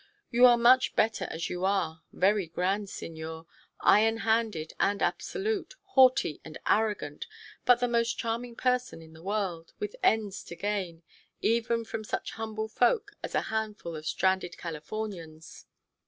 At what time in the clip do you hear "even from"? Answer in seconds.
11.43-12.03